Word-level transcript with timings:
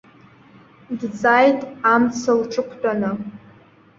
Дҵааит 0.99 1.61
амца 1.93 2.31
лҿықәтәаны. 2.39 3.11